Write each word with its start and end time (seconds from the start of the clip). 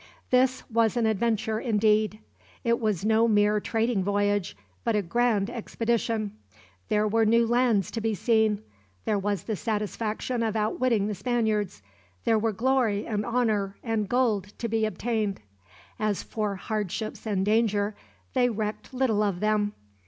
This 0.31 0.63
was 0.67 0.97
an 0.97 1.05
adventure, 1.05 1.59
indeed. 1.59 2.17
It 2.63 2.79
was 2.79 3.05
no 3.05 3.27
mere 3.27 3.59
trading 3.59 4.03
voyage, 4.03 4.57
but 4.83 4.95
a 4.95 5.03
grand 5.03 5.47
expedition. 5.51 6.31
There 6.89 7.07
were 7.07 7.23
new 7.23 7.45
lands 7.45 7.91
to 7.91 8.01
be 8.01 8.15
seen, 8.15 8.63
there 9.05 9.19
was 9.19 9.43
the 9.43 9.55
satisfaction 9.55 10.41
of 10.41 10.55
outwitting 10.55 11.05
the 11.05 11.13
Spaniards, 11.13 11.83
there 12.25 12.39
were 12.39 12.51
glory 12.51 13.05
and 13.05 13.23
honor 13.23 13.77
and 13.83 14.09
gold 14.09 14.45
to 14.57 14.67
be 14.67 14.85
obtained. 14.85 15.39
As 15.99 16.23
for 16.23 16.55
hardships 16.55 17.27
and 17.27 17.45
danger, 17.45 17.95
they 18.33 18.49
recked 18.49 18.95
little 18.95 19.21
of 19.21 19.39
them. 19.39 19.73